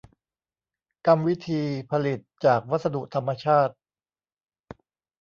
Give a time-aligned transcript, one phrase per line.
[1.05, 3.75] กรรมวิธีผลิตจากวัสดุธรรมชาติ